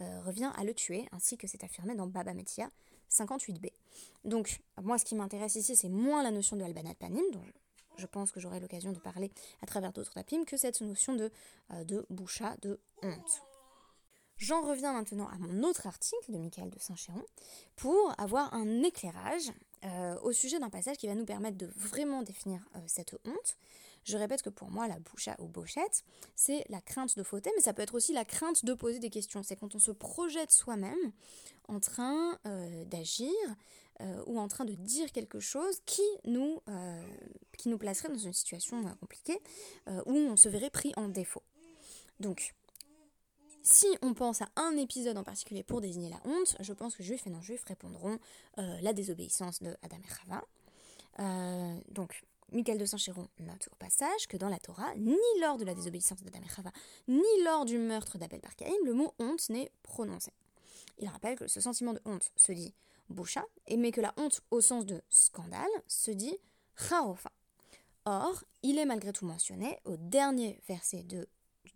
euh, 0.00 0.20
revient 0.20 0.52
à 0.56 0.64
le 0.64 0.74
tuer, 0.74 1.06
ainsi 1.12 1.38
que 1.38 1.46
c'est 1.46 1.64
affirmé 1.64 1.94
dans 1.94 2.06
Baba 2.06 2.34
Metia 2.34 2.70
58b. 3.10 3.70
Donc, 4.24 4.60
moi, 4.82 4.98
ce 4.98 5.04
qui 5.04 5.14
m'intéresse 5.14 5.54
ici, 5.54 5.76
c'est 5.76 5.88
moins 5.88 6.22
la 6.22 6.30
notion 6.30 6.56
de 6.56 6.64
albanat 6.64 6.94
panim, 6.94 7.22
dont 7.32 7.44
je 7.96 8.06
pense 8.06 8.32
que 8.32 8.40
j'aurai 8.40 8.60
l'occasion 8.60 8.92
de 8.92 8.98
parler 8.98 9.30
à 9.62 9.66
travers 9.66 9.92
d'autres 9.92 10.12
tapim, 10.12 10.44
que 10.44 10.56
cette 10.56 10.80
notion 10.80 11.14
de, 11.14 11.30
euh, 11.70 11.84
de 11.84 12.04
boucha, 12.10 12.56
de 12.62 12.80
honte. 13.02 13.42
J'en 14.36 14.60
reviens 14.60 14.92
maintenant 14.92 15.28
à 15.28 15.38
mon 15.38 15.62
autre 15.62 15.86
article 15.86 16.30
de 16.30 16.36
Michael 16.36 16.68
de 16.68 16.78
Saint-Chéron 16.78 17.24
pour 17.76 18.12
avoir 18.18 18.52
un 18.52 18.82
éclairage 18.82 19.50
euh, 19.84 20.20
au 20.20 20.32
sujet 20.32 20.58
d'un 20.58 20.68
passage 20.68 20.98
qui 20.98 21.06
va 21.06 21.14
nous 21.14 21.24
permettre 21.24 21.56
de 21.56 21.70
vraiment 21.74 22.22
définir 22.22 22.60
cette 22.86 23.14
honte, 23.24 23.56
je 24.06 24.16
répète 24.16 24.42
que 24.42 24.50
pour 24.50 24.70
moi, 24.70 24.86
la 24.86 24.98
boucha 25.00 25.36
ou 25.40 25.48
bochette, 25.48 26.04
c'est 26.36 26.64
la 26.68 26.80
crainte 26.80 27.16
de 27.16 27.22
fauter, 27.24 27.50
mais 27.56 27.62
ça 27.62 27.74
peut 27.74 27.82
être 27.82 27.94
aussi 27.94 28.12
la 28.12 28.24
crainte 28.24 28.64
de 28.64 28.72
poser 28.72 29.00
des 29.00 29.10
questions. 29.10 29.42
C'est 29.42 29.56
quand 29.56 29.74
on 29.74 29.80
se 29.80 29.90
projette 29.90 30.52
soi-même 30.52 31.12
en 31.66 31.80
train 31.80 32.38
euh, 32.46 32.84
d'agir 32.84 33.32
euh, 34.00 34.22
ou 34.26 34.38
en 34.38 34.46
train 34.46 34.64
de 34.64 34.74
dire 34.74 35.10
quelque 35.10 35.40
chose 35.40 35.80
qui 35.86 36.06
nous, 36.24 36.60
euh, 36.68 37.02
qui 37.58 37.68
nous 37.68 37.78
placerait 37.78 38.08
dans 38.08 38.18
une 38.18 38.32
situation 38.32 38.80
compliquée 39.00 39.40
où 40.06 40.14
on 40.14 40.36
se 40.36 40.48
verrait 40.48 40.70
pris 40.70 40.92
en 40.96 41.08
défaut. 41.08 41.42
Donc, 42.20 42.54
si 43.64 43.88
on 44.02 44.14
pense 44.14 44.40
à 44.40 44.48
un 44.54 44.76
épisode 44.76 45.18
en 45.18 45.24
particulier 45.24 45.64
pour 45.64 45.80
désigner 45.80 46.10
la 46.10 46.20
honte, 46.24 46.56
je 46.60 46.72
pense 46.72 46.94
que 46.94 47.02
juifs 47.02 47.26
et 47.26 47.30
non-juifs 47.30 47.64
répondront 47.64 48.20
la 48.56 48.92
désobéissance 48.92 49.60
de 49.60 49.76
Adam 49.82 49.96
et 49.98 50.08
Chava. 50.08 51.82
donc, 51.90 52.22
Michael 52.52 52.78
de 52.78 52.84
Saint-Chéron 52.84 53.28
note 53.40 53.68
au 53.72 53.76
passage 53.76 54.28
que 54.28 54.36
dans 54.36 54.48
la 54.48 54.58
Torah, 54.58 54.94
ni 54.96 55.16
lors 55.40 55.56
de 55.58 55.64
la 55.64 55.74
désobéissance 55.74 56.22
d'Adam 56.22 56.40
et 56.44 56.48
Chava, 56.48 56.70
ni 57.08 57.42
lors 57.44 57.64
du 57.64 57.78
meurtre 57.78 58.18
d'Abel 58.18 58.40
par 58.40 58.52
le 58.84 58.92
mot 58.92 59.12
honte 59.18 59.48
n'est 59.50 59.70
prononcé. 59.82 60.32
Il 60.98 61.08
rappelle 61.08 61.36
que 61.36 61.48
ce 61.48 61.60
sentiment 61.60 61.92
de 61.92 62.00
honte 62.04 62.32
se 62.36 62.52
dit 62.52 62.74
boucha, 63.08 63.44
mais 63.76 63.90
que 63.90 64.00
la 64.00 64.14
honte 64.16 64.42
au 64.50 64.60
sens 64.60 64.86
de 64.86 65.02
scandale 65.08 65.66
se 65.86 66.10
dit 66.10 66.36
chaofa. 66.76 67.30
Or, 68.04 68.44
il 68.62 68.78
est 68.78 68.86
malgré 68.86 69.12
tout 69.12 69.26
mentionné 69.26 69.80
au 69.84 69.96
dernier 69.96 70.60
verset 70.68 71.02
du 71.02 71.24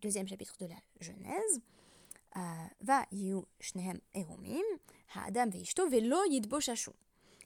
deuxième 0.00 0.28
chapitre 0.28 0.56
de 0.60 0.66
la 0.66 0.76
Genèse, 1.00 1.60
euh, 2.36 2.40
Va 2.80 3.04
shnehem 3.58 4.00
veishto 5.50 5.88
velo 5.88 6.20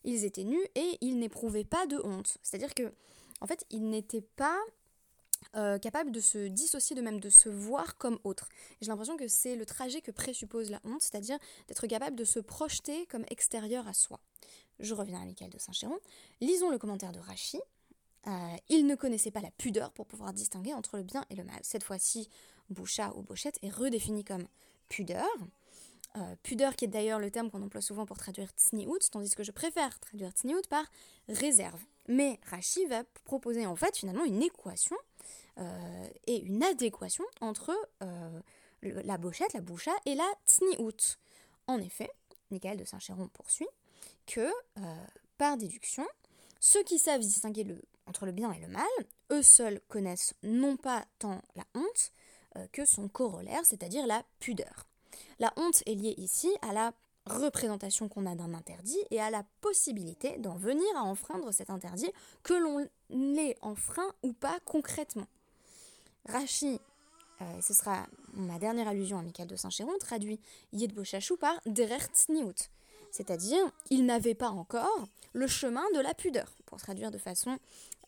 ils 0.04 0.24
étaient 0.24 0.44
nus 0.44 0.64
et 0.74 0.98
ils 1.00 1.18
n'éprouvaient 1.18 1.64
pas 1.64 1.86
de 1.86 1.98
honte. 2.04 2.38
C'est-à-dire 2.42 2.74
que, 2.74 2.92
en 3.40 3.46
fait, 3.46 3.64
ils 3.70 3.88
n'étaient 3.88 4.26
pas 4.36 4.58
euh, 5.56 5.78
capables 5.78 6.10
de 6.10 6.20
se 6.20 6.48
dissocier 6.48 6.96
de 6.96 7.02
même, 7.02 7.20
de 7.20 7.30
se 7.30 7.48
voir 7.48 7.96
comme 7.96 8.18
autres. 8.24 8.48
J'ai 8.80 8.88
l'impression 8.88 9.16
que 9.16 9.28
c'est 9.28 9.56
le 9.56 9.66
trajet 9.66 10.00
que 10.00 10.10
présuppose 10.10 10.70
la 10.70 10.80
honte, 10.84 11.02
c'est-à-dire 11.02 11.38
d'être 11.68 11.86
capable 11.86 12.16
de 12.16 12.24
se 12.24 12.40
projeter 12.40 13.06
comme 13.06 13.24
extérieur 13.28 13.86
à 13.86 13.92
soi. 13.92 14.20
Je 14.80 14.94
reviens 14.94 15.20
à 15.20 15.24
Michael 15.24 15.50
de 15.50 15.58
Saint-Chéron. 15.58 15.98
Lisons 16.40 16.70
le 16.70 16.78
commentaire 16.78 17.12
de 17.12 17.20
Rachi. 17.20 17.60
Euh, 18.26 18.56
il 18.68 18.86
ne 18.86 18.94
connaissait 18.94 19.30
pas 19.30 19.42
la 19.42 19.50
pudeur 19.52 19.92
pour 19.92 20.06
pouvoir 20.06 20.32
distinguer 20.32 20.74
entre 20.74 20.96
le 20.96 21.02
bien 21.02 21.24
et 21.30 21.36
le 21.36 21.44
mal. 21.44 21.58
Cette 21.62 21.84
fois-ci, 21.84 22.28
Boucha 22.70 23.12
ou 23.14 23.22
Bochette 23.22 23.58
est 23.62 23.70
redéfini 23.70 24.24
comme 24.24 24.46
pudeur. 24.88 25.28
Euh, 26.16 26.36
pudeur 26.44 26.76
qui 26.76 26.84
est 26.84 26.88
d'ailleurs 26.88 27.18
le 27.18 27.28
terme 27.28 27.50
qu'on 27.50 27.62
emploie 27.62 27.80
souvent 27.80 28.06
pour 28.06 28.16
traduire 28.16 28.48
tsniout, 28.56 29.00
tandis 29.10 29.34
que 29.34 29.42
je 29.42 29.50
préfère 29.50 29.98
traduire 29.98 30.30
tsniout 30.30 30.62
par 30.70 30.84
réserve. 31.28 31.80
Mais 32.06 32.38
Rashi 32.46 32.86
va 32.86 33.02
proposer 33.24 33.66
en 33.66 33.74
fait 33.74 33.96
finalement 33.96 34.24
une 34.24 34.40
équation 34.40 34.96
euh, 35.58 36.08
et 36.28 36.40
une 36.42 36.62
adéquation 36.62 37.24
entre 37.40 37.76
euh, 38.04 38.40
la 38.82 39.18
bochette, 39.18 39.54
la 39.54 39.60
boucha 39.60 39.90
et 40.06 40.14
la 40.14 40.30
tsniout. 40.46 41.16
En 41.66 41.80
effet, 41.80 42.10
Michael 42.52 42.76
de 42.76 42.84
Saint-Chéron 42.84 43.26
poursuit 43.28 43.68
que 44.26 44.48
par 45.36 45.56
déduction, 45.56 46.06
ceux 46.60 46.84
qui 46.84 46.98
savent 46.98 47.22
distinguer 47.22 47.66
entre 48.06 48.26
le 48.26 48.32
bien 48.32 48.52
et 48.52 48.60
le 48.60 48.68
mal, 48.68 48.84
eux 49.32 49.42
seuls 49.42 49.80
connaissent 49.88 50.34
non 50.42 50.76
pas 50.76 51.04
tant 51.18 51.40
la 51.56 51.64
honte 51.74 52.12
que 52.72 52.84
son 52.84 53.08
corollaire, 53.08 53.64
c'est-à-dire 53.64 54.06
la 54.06 54.22
pudeur. 54.38 54.86
La 55.38 55.52
honte 55.56 55.82
est 55.86 55.94
liée 55.94 56.14
ici 56.18 56.50
à 56.62 56.72
la 56.72 56.92
représentation 57.26 58.08
qu'on 58.08 58.26
a 58.26 58.34
d'un 58.34 58.52
interdit 58.54 58.98
et 59.10 59.20
à 59.20 59.30
la 59.30 59.44
possibilité 59.60 60.36
d'en 60.38 60.56
venir 60.56 60.86
à 60.96 61.02
enfreindre 61.02 61.52
cet 61.52 61.70
interdit, 61.70 62.10
que 62.42 62.54
l'on 62.54 62.86
l'ait 63.10 63.56
enfreint 63.62 64.12
ou 64.22 64.32
pas 64.32 64.58
concrètement. 64.64 65.26
Rachi, 66.26 66.80
euh, 67.40 67.60
ce 67.60 67.72
sera 67.74 68.06
ma 68.34 68.58
dernière 68.58 68.88
allusion 68.88 69.18
à 69.18 69.22
Michael 69.22 69.48
de 69.48 69.56
Saint-Chéron, 69.56 69.92
traduit 69.98 70.38
Yed 70.72 70.92
Bochachou 70.92 71.36
par 71.36 71.54
Derer 71.66 72.04
Tsniout, 72.12 72.68
c'est-à-dire 73.14 73.64
il 73.90 74.06
n'avait 74.06 74.34
pas 74.34 74.50
encore 74.50 75.06
le 75.34 75.46
chemin 75.46 75.84
de 75.94 76.00
la 76.00 76.14
pudeur, 76.14 76.52
pour 76.66 76.78
traduire 76.78 77.12
de 77.12 77.18
façon 77.18 77.58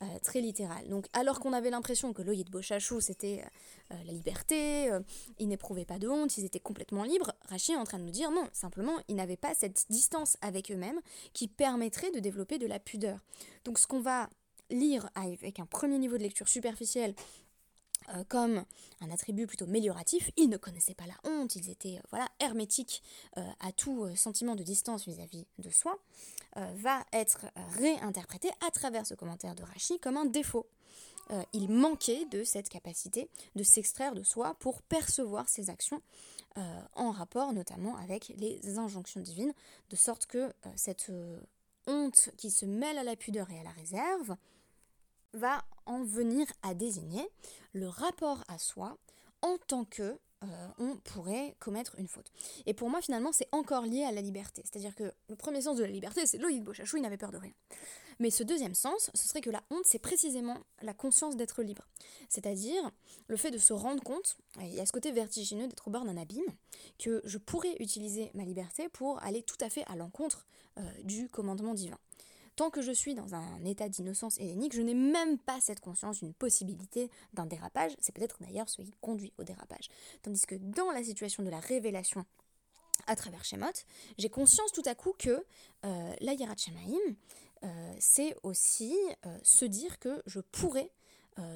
euh, 0.03 0.07
très 0.23 0.41
littérale. 0.41 0.89
Donc 0.89 1.07
alors 1.13 1.39
qu'on 1.39 1.53
avait 1.53 1.71
l'impression 1.71 2.13
que 2.13 2.23
l'Oyed 2.23 2.51
Bochachou 2.51 3.01
c'était 3.01 3.43
euh, 3.45 3.95
euh, 3.95 4.05
la 4.05 4.13
liberté, 4.13 4.91
ils 5.39 5.47
n'éprouvaient 5.47 5.85
pas 5.85 6.01
de 6.01 6.09
honte, 6.09 6.37
ils 6.39 6.45
étaient 6.45 6.61
complètement 6.61 7.05
libres, 7.05 7.33
Rachid 7.49 7.77
est 7.77 7.79
en 7.79 7.85
train 7.85 7.99
de 7.99 8.05
nous 8.05 8.11
dire 8.11 8.33
non, 8.33 8.49
simplement 8.53 8.97
ils 9.07 9.15
n'avaient 9.15 9.37
pas 9.37 9.55
cette 9.55 9.87
distance 9.91 10.37
avec 10.41 10.73
eux-mêmes 10.73 11.01
qui 11.33 11.47
permettrait 11.47 12.11
de 12.11 12.19
développer 12.19 12.59
de 12.59 12.67
la 12.67 12.81
pudeur. 12.81 13.21
Donc 13.65 13.79
ce 13.79 13.87
qu'on 13.87 14.01
va 14.01 14.29
lire 14.71 15.09
avec 15.15 15.61
un 15.61 15.67
premier 15.67 15.99
niveau 15.99 16.17
de 16.17 16.23
lecture 16.23 16.49
superficielle 16.49 17.15
euh, 18.15 18.25
comme 18.29 18.65
un 19.01 19.11
attribut 19.11 19.47
plutôt 19.47 19.67
mélioratif, 19.67 20.31
ils 20.37 20.49
ne 20.49 20.57
connaissaient 20.57 20.95
pas 20.95 21.07
la 21.07 21.31
honte, 21.31 21.57
ils 21.57 21.71
étaient 21.71 21.97
euh, 21.97 22.07
voilà 22.11 22.29
hermétiques 22.39 23.03
euh, 23.37 23.43
à 23.61 23.73
tout 23.73 24.09
sentiment 24.15 24.55
de 24.55 24.63
distance 24.63 25.07
vis-à-vis 25.07 25.47
de 25.59 25.71
soi, 25.71 25.99
va 26.77 27.05
être 27.13 27.45
réinterprété 27.77 28.49
à 28.67 28.71
travers 28.71 29.07
ce 29.07 29.13
commentaire 29.15 29.55
de 29.55 29.63
Rachi 29.63 29.99
comme 30.01 30.17
un 30.17 30.25
défaut. 30.25 30.67
il 31.53 31.69
manquait 31.69 32.25
de 32.31 32.45
cette 32.45 32.71
capacité 32.71 33.29
de 33.57 33.63
s'extraire 33.63 34.15
de 34.15 34.23
soi 34.23 34.55
pour 34.59 34.81
percevoir 34.81 35.51
ses 35.51 35.69
actions 35.69 36.01
en 36.95 37.11
rapport 37.11 37.53
notamment 37.53 37.97
avec 37.97 38.33
les 38.39 38.79
injonctions 38.79 39.21
divines, 39.21 39.53
de 39.91 39.97
sorte 39.97 40.25
que 40.25 40.51
cette 40.77 41.13
honte 41.87 42.31
qui 42.39 42.51
se 42.51 42.65
mêle 42.65 42.97
à 42.97 43.05
la 43.05 43.17
pudeur 43.17 43.51
et 43.51 43.61
à 43.61 43.63
la 43.63 43.73
réserve 43.73 44.37
va 45.37 45.64
en 45.87 46.02
venir 46.02 46.47
à 46.62 46.75
désigner 46.75 47.28
le 47.73 47.88
rapport 47.88 48.43
à 48.49 48.59
soi 48.59 48.97
en 49.43 49.57
tant 49.59 49.85
que 49.85 50.19
euh, 50.45 50.69
on 50.78 50.97
pourrait 50.97 51.57
commettre 51.61 51.95
une 51.99 52.09
faute. 52.09 52.31
Et 52.66 52.75
pour 52.75 52.90
moi, 52.90 53.00
finalement, 53.00 53.33
c'est 53.33 53.49
encore 53.52 53.85
lié 53.85 54.05
à 54.05 54.12
la 54.12 54.21
liberté. 54.21 54.62
C'est-à-dire 54.64 54.95
que 54.95 55.12
le 55.28 55.37
premier 55.37 55.62
sens 55.62 55.78
de 55.78 55.85
la 55.85 55.90
liberté, 55.90 56.26
c'est 56.26 56.38
Loïc 56.38 56.62
Beauchachou, 56.62 56.99
il 56.99 57.02
n'avait 57.02 57.16
peur 57.16 57.33
de 57.33 57.38
rien. 57.38 57.52
Mais 58.19 58.31
ce 58.31 58.43
deuxième 58.43 58.75
sens, 58.75 59.11
ce 59.14 59.28
serait 59.28 59.40
que 59.40 59.50
la 59.50 59.62
honte, 59.71 59.85
c'est 59.85 59.99
précisément 59.99 60.59
la 60.83 60.95
conscience 60.95 61.37
d'être 61.37 61.62
libre. 61.62 61.87
C'est-à-dire 62.28 62.90
le 63.28 63.37
fait 63.37 63.50
de 63.50 63.59
se 63.59 63.73
rendre 63.73 64.02
compte, 64.02 64.37
il 64.61 64.75
y 64.75 64.81
a 64.81 64.87
ce 64.87 64.93
côté 64.93 65.12
vertigineux 65.12 65.69
d'être 65.69 65.88
au 65.88 65.90
bord 65.90 66.05
d'un 66.05 66.16
abîme, 66.16 66.45
que 66.99 67.21
je 67.25 67.38
pourrais 67.38 67.76
utiliser 67.81 68.31
ma 68.35 68.45
liberté 68.45 68.88
pour 68.88 69.23
aller 69.23 69.43
tout 69.43 69.59
à 69.61 69.69
fait 69.69 69.85
à 69.87 69.97
l'encontre 69.97 70.47
euh, 70.78 70.83
du 71.05 71.28
commandement 71.28 71.75
divin. 71.75 71.99
Tant 72.57 72.71
que 72.71 72.81
je 72.81 72.93
suis 72.93 73.15
dans 73.15 73.35
un 73.35 73.65
état 73.67 73.91
d'innocence 73.91 74.39
hélénique, 74.39 74.75
je 74.75 74.81
n'ai 74.81 74.95
même 74.95 75.37
pas 75.39 75.61
cette 75.61 75.81
conscience 75.81 76.21
d'une 76.21 76.33
possibilité 76.33 77.11
d'un 77.35 77.45
dérapage. 77.45 77.93
C'est 78.01 78.15
peut-être 78.15 78.39
d'ailleurs 78.41 78.71
ce 78.71 78.81
qui 78.81 78.95
conduit 79.03 79.35
au 79.37 79.45
dérapage. 79.45 79.89
Tandis 80.23 80.47
que 80.47 80.55
dans 80.55 80.91
la 80.91 81.05
situation 81.05 81.43
de 81.43 81.51
la 81.51 81.61
révélation 81.61 82.25
à 83.07 83.15
travers 83.15 83.45
Shemot, 83.45 83.85
j'ai 84.17 84.31
conscience 84.31 84.73
tout 84.73 84.83
à 84.87 84.95
coup 84.95 85.13
que 85.19 85.45
euh, 85.85 86.15
la 86.21 86.33
euh, 87.63 87.95
c'est 87.99 88.35
aussi 88.43 88.97
euh, 89.27 89.39
se 89.43 89.67
dire 89.67 89.99
que 89.99 90.23
je 90.27 90.41
pourrais 90.41 90.91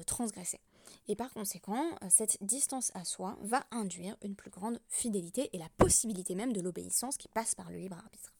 transgresser. 0.05 0.59
Et 1.07 1.15
par 1.15 1.33
conséquent, 1.33 1.83
cette 2.11 2.37
distance 2.43 2.91
à 2.93 3.03
soi 3.03 3.35
va 3.41 3.65
induire 3.71 4.15
une 4.21 4.35
plus 4.35 4.51
grande 4.51 4.79
fidélité 4.89 5.49
et 5.53 5.57
la 5.57 5.69
possibilité 5.79 6.35
même 6.35 6.53
de 6.53 6.61
l'obéissance 6.61 7.17
qui 7.17 7.27
passe 7.27 7.55
par 7.55 7.71
le 7.71 7.77
libre 7.77 7.97
arbitre. 7.97 8.31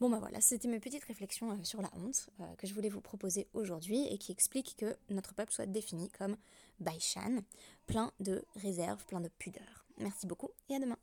Bon 0.00 0.08
bah 0.08 0.18
voilà, 0.20 0.40
c'était 0.40 0.68
mes 0.68 0.78
petites 0.78 1.04
réflexions 1.04 1.50
euh, 1.50 1.64
sur 1.64 1.82
la 1.82 1.90
honte 1.96 2.30
euh, 2.40 2.44
que 2.56 2.68
je 2.68 2.74
voulais 2.74 2.88
vous 2.88 3.00
proposer 3.00 3.48
aujourd'hui 3.52 4.06
et 4.06 4.16
qui 4.16 4.30
expliquent 4.30 4.76
que 4.76 4.96
notre 5.10 5.34
peuple 5.34 5.52
soit 5.52 5.66
défini 5.66 6.08
comme 6.10 6.36
Baishan, 6.78 7.42
plein 7.86 8.12
de 8.20 8.44
réserve, 8.54 9.04
plein 9.06 9.20
de 9.20 9.28
pudeur. 9.28 9.86
Merci 9.98 10.28
beaucoup 10.28 10.50
et 10.68 10.76
à 10.76 10.78
demain. 10.78 10.98